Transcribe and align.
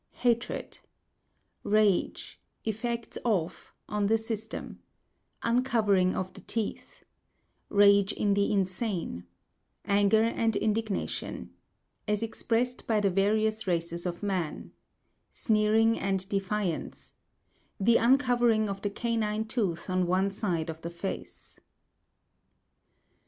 Hatred—Rage, 0.13 2.41
effects 2.65 3.19
of 3.23 3.71
on 3.87 4.07
the 4.07 4.17
system—Uncovering 4.17 6.15
of 6.15 6.33
the 6.33 6.41
teeth—Rage 6.41 8.11
in 8.11 8.33
the 8.33 8.51
insane—Anger 8.51 10.23
and 10.23 10.55
indignation—As 10.55 12.23
expressed 12.23 12.87
by 12.87 12.99
the 12.99 13.11
various 13.11 13.67
races 13.67 14.07
of 14.07 14.23
man—Sneering 14.23 15.99
and 15.99 16.27
defiance—The 16.29 17.97
uncovering 17.97 18.69
of 18.69 18.81
the 18.81 18.89
canine 18.89 19.45
tooth 19.45 19.87
on 19.87 20.07
one 20.07 20.31
side 20.31 20.71
of 20.71 20.81
the 20.81 20.89
face. 20.89 21.59